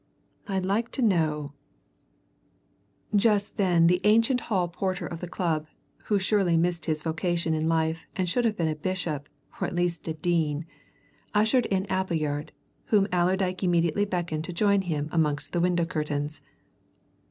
I'd 0.47 0.65
like 0.65 0.89
to 0.93 1.03
know" 1.03 1.47
Just 3.15 3.57
then 3.57 3.85
the 3.85 4.01
ancient 4.03 4.39
hall 4.49 4.67
porter 4.67 5.05
of 5.05 5.19
the 5.21 5.27
club 5.27 5.67
(who 6.05 6.17
surely 6.17 6.57
missed 6.57 6.85
his 6.87 7.03
vocation 7.03 7.53
in 7.53 7.67
life, 7.69 8.07
and 8.15 8.27
should 8.27 8.43
have 8.45 8.57
been 8.57 8.67
a 8.67 8.73
bishop, 8.75 9.29
or 9.61 9.67
at 9.67 9.75
least 9.75 10.07
a 10.07 10.15
dean) 10.15 10.65
ushered 11.35 11.67
in 11.67 11.85
Appleyard, 11.85 12.51
whom 12.85 13.05
Allerdyke 13.13 13.63
immediately 13.63 14.05
beckoned 14.05 14.43
to 14.45 14.53
join 14.53 14.81
him 14.81 15.07
amongst 15.11 15.53
the 15.53 15.61
window 15.61 15.85
curtains. 15.85 16.41